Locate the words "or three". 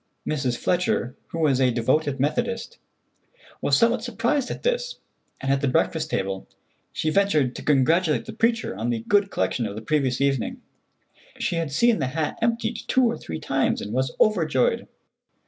13.05-13.39